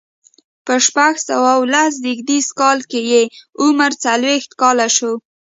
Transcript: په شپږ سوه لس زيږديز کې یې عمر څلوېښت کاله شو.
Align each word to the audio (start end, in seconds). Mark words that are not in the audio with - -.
په 0.65 0.73
شپږ 0.85 1.13
سوه 1.29 1.51
لس 1.73 1.91
زيږديز 2.03 2.47
کې 2.91 3.01
یې 3.11 3.23
عمر 3.61 3.91
څلوېښت 4.03 4.51
کاله 4.61 4.87
شو. 4.97 5.13